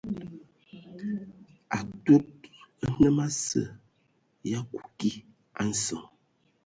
[1.77, 2.29] Atud
[2.91, 3.63] nnəm asə
[4.51, 5.11] ya kuiki
[5.59, 6.03] a nsəŋ.